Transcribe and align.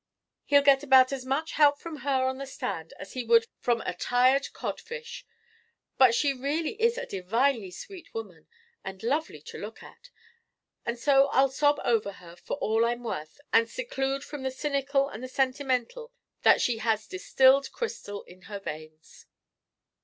He'll 0.45 0.63
get 0.63 0.81
about 0.81 1.13
as 1.13 1.27
much 1.27 1.51
help 1.51 1.77
from 1.79 1.97
her 1.97 2.25
on 2.25 2.39
the 2.39 2.47
stand 2.47 2.91
as 2.97 3.13
he 3.13 3.23
would 3.23 3.45
from 3.59 3.81
a 3.81 3.93
tired 3.93 4.51
codfish. 4.51 5.27
But 5.99 6.15
she 6.15 6.33
really 6.33 6.71
is 6.81 6.97
a 6.97 7.05
divinely 7.05 7.69
sweet 7.69 8.11
woman 8.11 8.47
and 8.83 9.03
lovely 9.03 9.41
to 9.43 9.59
look 9.59 9.83
at, 9.83 10.09
and 10.87 10.97
so 10.97 11.27
I'll 11.27 11.51
sob 11.51 11.79
over 11.83 12.13
her 12.13 12.35
for 12.35 12.57
all 12.57 12.83
I'm 12.83 13.03
worth 13.03 13.39
and 13.53 13.69
seclude 13.69 14.23
from 14.23 14.41
the 14.41 14.49
cynical 14.49 15.07
and 15.07 15.23
the 15.23 15.27
sentimental 15.27 16.11
that 16.41 16.61
she 16.61 16.79
has 16.79 17.05
distilled 17.05 17.71
crystal 17.71 18.23
in 18.23 18.41
her 18.49 18.57
veins." 18.59 19.27